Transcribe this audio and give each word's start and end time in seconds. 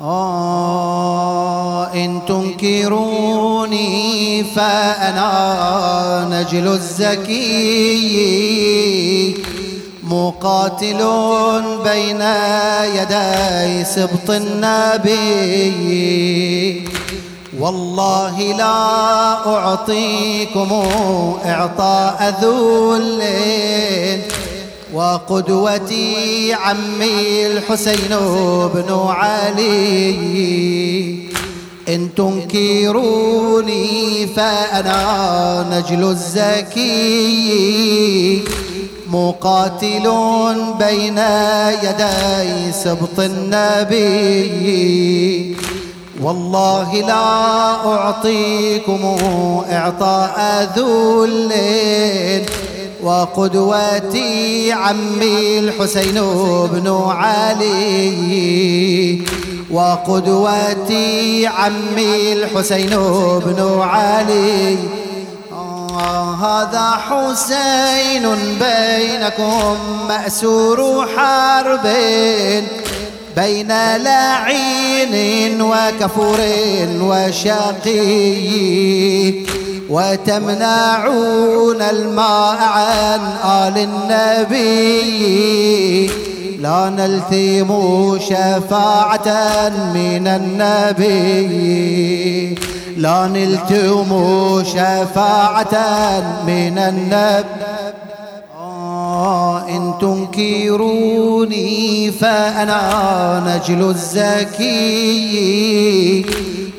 آه 0.00 1.94
إن 1.94 2.20
تنكروني 2.28 3.88
فأنا 4.44 6.28
نجل 6.30 6.68
الزكي 6.68 7.48
مقاتل 10.02 10.98
بين 11.84 12.22
يدي 12.94 13.84
سبط 13.84 14.30
النبي. 14.30 15.68
والله 17.60 18.40
لا 18.58 18.76
أعطيكم 19.46 20.82
إعطاء 21.44 22.34
ذل 22.42 23.22
وقدوتي 24.94 26.52
عمي 26.52 27.46
الحسين 27.46 28.16
بن 28.74 29.06
علي. 29.08 30.18
إن 31.88 32.08
تنكروني 32.16 33.86
فأنا 34.26 35.66
نجل 35.72 36.04
الزكي. 36.04 36.88
مقاتل 39.10 40.12
بين 40.78 41.18
يدي 41.82 42.72
سبط 42.72 43.18
النبي. 43.18 44.46
والله 46.22 46.94
لا 46.94 47.74
أعطيكم 47.86 49.16
إعطاء 49.70 50.68
ذل. 50.76 51.52
وقدوتي 53.08 54.72
عمي 54.72 55.58
الحسين 55.58 56.14
بن 56.72 56.86
علي. 57.08 58.08
وقدوتي 59.70 61.46
عمي 61.46 62.32
الحسين 62.32 62.90
بن 63.46 63.80
علي. 63.80 64.76
آه 65.52 66.34
هذا 66.34 66.86
حسين 67.08 68.24
بينكم 68.60 69.76
مأسور 70.08 71.08
حربين 71.16 72.64
بين 73.36 73.72
لعين 73.96 75.62
وكفور 75.62 76.40
وشقي. 77.02 77.98
وتمنعون 79.90 81.82
الماء 81.82 82.58
عن 82.60 83.20
آل 83.44 83.88
النبي. 83.88 85.28
لا 86.60 86.88
نلثم 86.88 87.70
شفاعة 88.18 89.28
من 89.94 90.26
النبي. 90.26 91.38
لا 92.96 93.26
نلتم 93.26 94.10
شفاعة 94.64 95.74
من 96.46 96.78
النبي. 96.78 97.44
إن 99.68 99.94
تنكروني 100.00 101.68
فأنا 102.10 102.80
نجل 103.46 103.80
الزكي. 103.90 104.68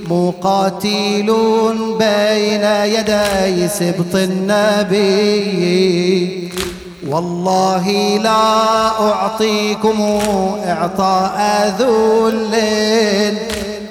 مقاتل 0.09 1.29
بين 1.99 2.63
يدي 2.95 3.67
سبط 3.67 4.15
النبي. 4.15 5.69
والله 7.07 8.17
لا 8.23 8.87
أعطيكم 9.02 10.19
إعطاء 10.65 11.73
ذل 11.80 12.53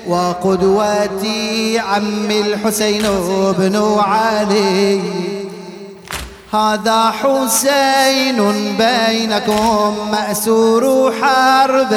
وقدوتي 0.08 1.78
عمي 1.78 2.40
الحسين 2.40 3.02
بن 3.58 3.96
علي. 3.98 5.00
هذا 6.52 7.10
حسين 7.10 8.38
بينكم 8.78 9.94
مأسور 10.12 11.12
حرب. 11.20 11.94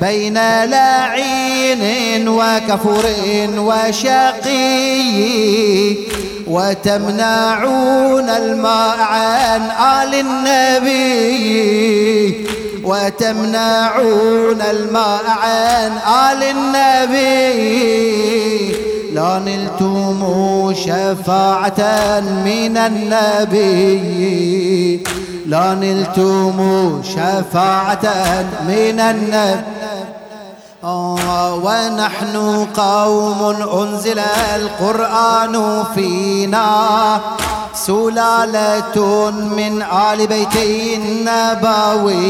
بين 0.00 0.38
لعين 0.64 2.28
وكفر 2.28 3.06
وشقي 3.58 4.94
وتمنعون 6.46 8.28
الماء 8.30 8.98
عن 9.00 9.60
آل 9.70 10.14
النبي 10.14 11.54
وتمنعون 12.84 14.60
الماء 14.60 15.24
عن 15.26 15.92
آل 16.32 16.42
النبي. 16.42 17.94
لا 19.14 19.42
نلتم 19.46 20.20
شفاعة 20.74 21.80
من 22.20 22.76
النبي. 22.76 24.24
لا 25.46 25.74
نلتم 25.74 26.58
شفاعة 27.02 28.06
من 28.68 29.00
النبي. 29.00 29.60
ونحن 31.64 32.66
قوم 32.76 33.40
أنزل 33.80 34.18
القرآن 34.54 35.84
فينا 35.94 37.20
سلالة 37.74 39.30
من 39.30 39.82
آل 39.82 40.26
بيت 40.26 40.56
النبوي. 40.98 42.24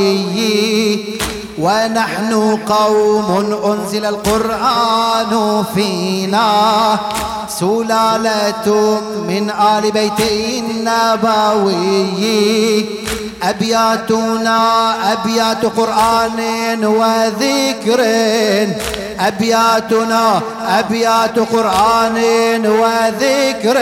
ونحن 1.59 2.59
قوم 2.69 3.59
أنزل 3.65 4.05
القرآن 4.05 5.65
فينا 5.75 6.99
سلالة 7.49 9.01
من 9.29 9.51
آل 9.51 9.91
بيت 9.91 10.21
النبوي. 10.59 12.05
أبياتنا 13.43 14.95
أبيات 15.13 15.65
قرآن 15.65 16.85
وذكر. 16.85 18.01
أبياتنا 19.21 20.41
أبيات 20.69 21.39
قرآن 21.39 22.17
وذكر. 22.67 23.79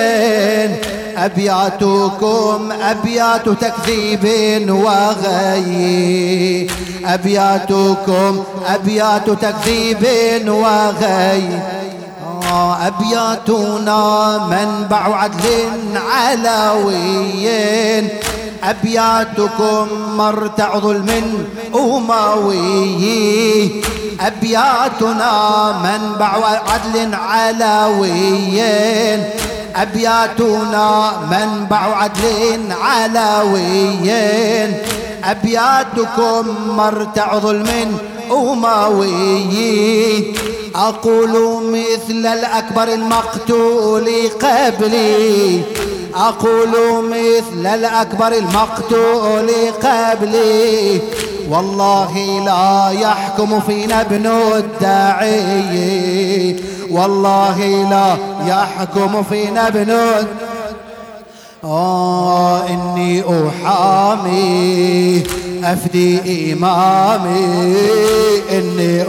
أبياتكم 1.16 2.72
أبيات 2.82 3.48
تكذيب 3.48 4.24
وغي. 4.70 6.66
أبياتكم 7.04 8.44
أبيات 8.66 9.30
تكذيب 9.30 10.06
وغي. 10.48 11.60
أبياتنا 12.82 14.38
منبع 14.50 15.16
عدل 15.16 15.48
علوي 16.12 18.02
أبياتكم 18.64 19.86
مرتع 20.16 20.78
ظلم 20.78 21.46
أموي. 21.74 23.12
أبياتنا 24.20 25.32
منبع 25.84 26.60
عدل 26.68 27.14
علوي 27.14 28.60
أبياتنا 29.76 31.12
منبع 31.30 31.76
عدل 31.76 32.72
علوي 32.82 34.10
أبياتكم 35.24 36.44
مرتع 36.76 37.38
ظلم 37.38 37.98
أموي 38.30 40.34
أقول 40.74 41.62
مثل 41.72 42.26
الأكبر 42.26 42.88
المقتول 42.88 44.10
قبلي. 44.42 45.62
أقول 46.14 46.70
مثل 47.04 47.66
الأكبر 47.66 48.32
المقتول 48.32 49.50
قبلي. 49.82 51.00
والله 51.48 52.40
لا 52.44 52.90
يحكم 52.90 53.60
فينا 53.60 54.00
ابن 54.00 54.26
الداعي. 54.56 55.76
والله 56.90 57.58
لا 57.90 58.16
يحكم 58.46 59.22
فينا 59.22 59.68
ابن 59.68 59.96
آه 61.64 62.68
إني 62.68 63.22
أحامي 63.48 65.22
أفدي 65.64 66.52
إمامي. 66.52 67.66
إني 68.50 69.02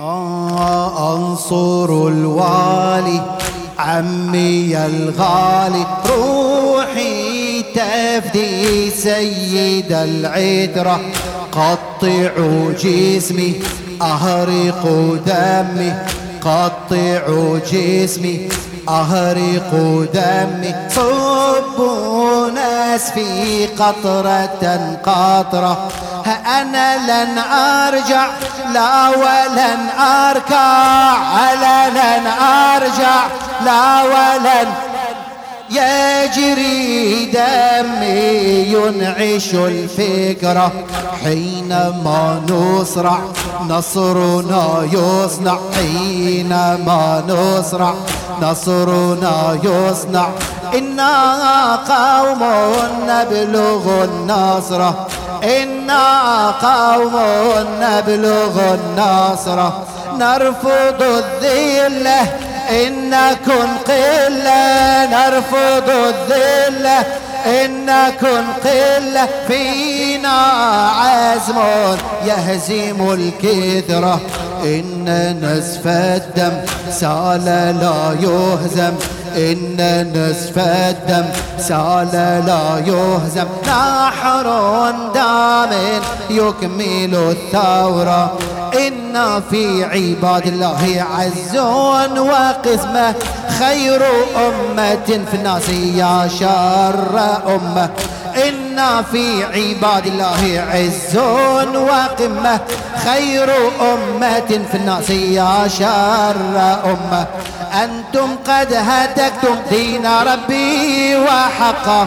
آه 0.00 1.14
أنصر 1.16 1.88
الوالي 2.08 3.20
عمي 3.78 4.76
الغالي. 4.86 5.86
روحي 6.06 6.79
تفدي 8.00 8.90
سيد 8.90 9.92
العترة 9.92 11.00
قطعوا 11.52 12.72
جسمي 12.72 13.62
أهرق 14.02 14.82
دمي 15.26 15.94
قطعوا 16.40 17.58
جسمي 17.72 18.48
أهرق 18.88 19.70
دمي. 20.14 20.74
صبوا 20.90 22.50
ناس 22.50 23.10
في 23.10 23.66
قطرة 23.66 24.96
قطرة 25.04 25.88
أنا 26.60 26.96
لن 26.96 27.38
أرجع 27.38 28.26
لا 28.74 29.08
ولن 29.08 29.88
أركع 29.98 30.56
على 31.36 31.90
لن 31.90 32.26
أرجع 32.26 33.26
لا 33.64 34.02
ولن 34.02 34.89
يجري 35.70 37.24
دمي 37.24 38.18
ينعش 38.72 39.54
الفكرة 39.54 40.72
حينما 41.24 42.42
نصرع 42.48 43.18
نصرنا 43.68 44.88
يصنع. 44.92 45.58
حينما 45.74 47.22
نصرع 47.28 47.94
نصرنا 48.42 49.58
يصنع. 49.64 50.28
إنا 50.74 51.76
قوم 51.76 52.42
نبلغ 53.08 54.04
النصرة 54.04 55.06
إنا 55.44 56.50
قوم 56.50 57.16
نبلغ 57.80 58.74
النصرة 58.74 59.86
نرفض 60.18 61.02
الذلة 61.02 62.49
إن 62.70 63.14
قلة 63.46 65.06
نرفض 65.06 65.90
الذلة. 65.90 67.04
إن 67.46 67.90
قلة 68.64 69.28
فينا 69.48 70.38
عزم 70.88 71.58
يهزم 72.26 73.12
الكثرة 73.12 74.20
إن 74.64 75.36
نزف 75.42 75.86
الدم 75.86 76.52
سال 76.90 77.44
لا 77.80 78.16
يهزم. 78.20 78.94
إن 79.36 80.12
نصف 80.14 80.58
الدم 80.58 81.24
سال 81.58 82.12
لا 82.46 82.82
يهزم. 82.86 83.46
نحر 83.66 84.46
دام 85.14 85.70
يكمل 86.30 87.14
الثورة 87.14 88.32
إن 88.86 89.42
في 89.50 89.84
عباد 89.84 90.46
الله 90.46 91.06
عز 91.16 91.58
وقسمة. 92.18 93.14
خير 93.58 94.02
أمة 94.36 95.24
في 95.30 95.34
الناس 95.34 95.68
يا 95.68 96.28
شر 96.28 97.20
أمة. 97.46 97.90
إن 98.36 99.04
في 99.12 99.44
عباد 99.44 100.06
الله 100.06 100.64
عز 100.72 101.16
وقمة. 101.74 102.60
خير 103.04 103.50
أمة 103.80 104.50
في 104.70 104.74
الناس 104.74 105.10
يا 105.10 105.68
شر 105.68 106.78
أمة. 106.84 107.26
أنتم 107.84 108.36
قد 108.48 108.74
هتكتم 108.74 109.56
دين 109.70 110.06
ربي 110.06 111.16
وحقا 111.16 112.06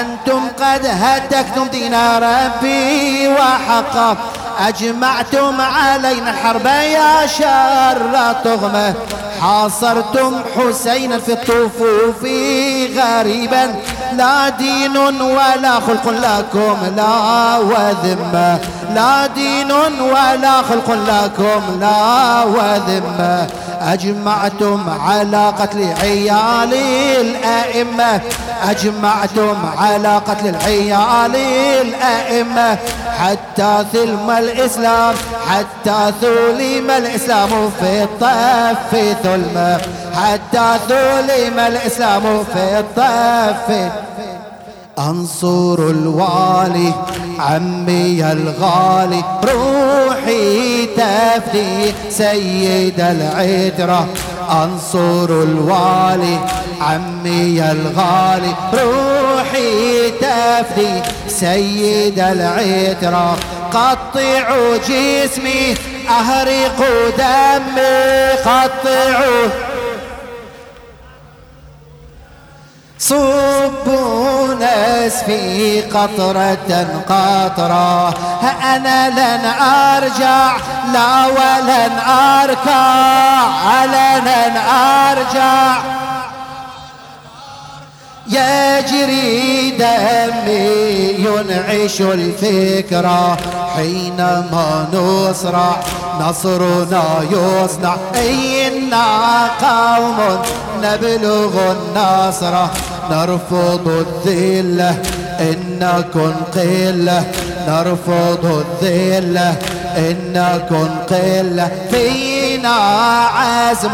أنتم 0.00 0.48
قد 0.60 0.86
هتكتم 0.86 1.66
دين 1.66 1.94
ربي 1.94 3.28
وحقا 3.28 4.16
أجمعتم 4.58 5.60
علينا 5.60 6.30
الحرب 6.30 6.66
يا 6.66 7.26
شر 7.26 8.32
تغمة. 8.44 8.94
حاصرتم 9.40 10.40
حسينا 10.56 11.18
في 11.18 11.32
الطفوف 11.32 12.22
غريبا. 12.96 13.74
لا 14.16 14.48
دين 14.48 14.96
ولا 15.20 15.80
خلق 15.80 16.08
لكم 16.08 16.76
لا 16.96 17.58
وذمة. 17.58 18.58
لا 18.94 19.26
دين 19.26 19.72
ولا 20.00 20.62
خلق 20.62 20.90
لكم 21.08 21.80
لا 21.80 22.44
وذمة. 22.44 23.46
أجمعتم 23.80 24.80
على 25.08 25.52
قتل 25.58 25.94
عيال 26.02 26.74
الأئمة. 27.20 28.20
أجمعتم 28.70 29.56
على 29.78 30.16
قتل 30.16 30.48
العيال 30.48 31.36
الأئمة 31.80 32.78
حتى 33.18 33.84
ثلم 33.92 34.30
الإسلام 34.30 35.14
حتى 35.48 36.12
ثلم 36.20 36.90
الإسلام 36.90 37.70
في 37.80 38.02
الطف 38.02 39.16
ثلمة 39.22 39.80
حتى 40.14 40.78
ثلم 40.88 41.58
الإسلام 41.58 42.44
في 42.54 42.78
الطف. 42.78 43.90
أنصر 44.98 45.78
الوالي 45.78 46.92
عمي 47.38 48.32
الغالي 48.32 49.24
روحي 49.44 50.86
تفدي 50.86 51.92
سيد 52.10 53.00
العترة 53.00 54.08
أنصر 54.50 55.24
الوالي 55.42 56.38
عمي 56.80 57.70
الغالي 57.72 58.54
روحي 58.72 60.10
تفدي 60.10 61.02
سيد 61.28 62.18
العترة. 62.18 63.36
قطعوا 63.72 64.76
جسمي 64.76 65.74
أهرق 66.08 66.78
دمي 67.18 68.30
قطعوا. 68.44 69.48
صبوا 72.98 74.09
ناس 75.10 75.22
في 75.22 75.80
قطرة 75.80 77.02
قطرة. 77.08 78.14
أنا 78.74 79.10
لن 79.10 79.44
أرجع 79.60 80.56
لا 80.92 81.26
ولن 81.26 81.98
أركع. 82.08 83.84
لن 83.84 84.56
أرجع. 84.56 85.78
يجري 88.26 89.70
دمي 89.70 91.14
ينعش 91.18 92.00
الفكرة 92.00 93.36
حينما 93.76 94.86
نصرع 94.92 95.76
نصرنا 96.20 97.04
يصنع. 97.30 97.96
إنا 98.14 99.46
قوم 99.62 100.42
نبلغ 100.82 101.72
النصرة 101.72 102.70
نرفض 103.10 104.06
الذلة 104.06 105.02
إن 105.40 106.04
قلة. 106.14 107.24
نرفض 107.68 108.64
الذلة 108.82 109.54
إن 109.96 110.60
قلة. 110.70 111.70
فينا 111.90 112.76
عزم 113.26 113.90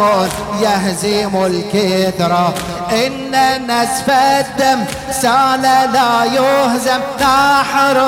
يهزم 0.62 1.44
الكثرة. 1.46 2.54
إن 2.92 3.36
نسف 3.66 4.10
الدم 4.10 4.84
سال 5.22 5.62
لا 5.62 6.24
يهزم. 6.24 7.00
نحر 7.20 7.98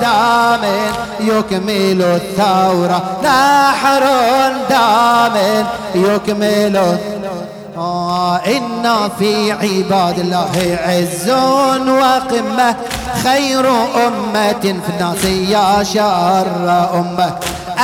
دام 0.00 0.60
يكمل 1.20 2.02
الثورة. 2.02 3.02
نحر 3.24 4.04
دام 4.70 5.66
يكمل 5.94 6.98
آه 7.76 8.36
إن 8.36 9.08
في 9.18 9.52
عباد 9.52 10.18
الله 10.18 10.78
عز 10.86 11.30
وقمة 11.88 12.76
خير 13.24 13.68
أمة 14.06 14.52
في 14.62 14.88
الناس 14.88 15.24
يا 15.24 15.82
شر 15.82 16.88
أمة. 16.94 17.34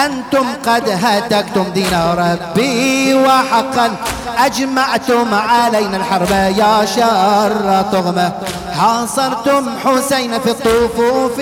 أنتم 0.05 0.47
قد 0.67 0.89
هتكتم 0.89 1.65
دين 1.75 1.95
ربي 2.17 3.15
وحقا 3.15 3.91
أجمعتم 4.39 5.35
علينا 5.35 5.97
الحرب 5.97 6.31
يا 6.57 6.85
شر 6.85 7.83
طغمة 7.93 8.33
حاصرتم 8.81 9.69
حسين 9.85 10.41
في 10.41 10.51
الطفوف 10.51 11.39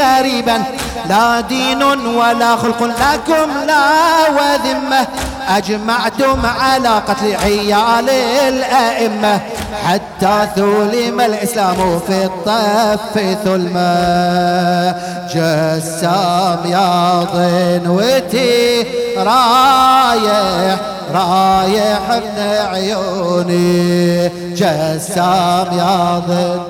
غريبا. 0.00 0.62
لا 1.08 1.40
دين 1.40 1.82
ولا 1.82 2.56
خلق 2.56 2.82
لكم 2.82 3.50
لا 3.66 3.82
وذمة. 4.30 5.06
أجمعتم 5.48 6.46
على 6.60 6.88
قتل 6.88 7.36
عيال 7.44 8.10
الأئمة. 8.48 9.40
حتى 9.84 10.48
ثلم 10.56 11.20
الإسلام 11.20 12.00
في 12.06 12.24
الطف 12.24 13.36
ثلمة 13.44 14.94
جسام 15.34 16.58
يا 16.64 17.26
ضنوتي 17.34 18.86
رايح 19.16 20.78
رايح 21.14 22.00
من 22.08 22.66
عيوني. 22.72 24.41
جسام 24.54 25.78
يا 25.78 26.18
ضن 26.28 26.62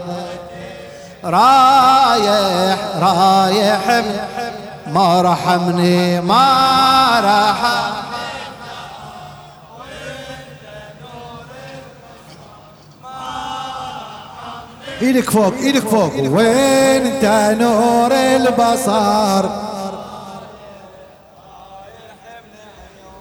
رايح 1.24 2.78
رايح 3.00 4.02
ما 4.86 5.22
رحمني 5.22 6.20
ما 6.20 6.46
رحمني. 7.24 8.02
إيدك 15.02 15.30
فوق 15.30 15.54
إيدك 15.54 15.88
فوق. 15.88 16.12
وين 16.14 17.06
أنت 17.06 17.24
نور 17.60 18.12
البصر؟ 18.12 19.71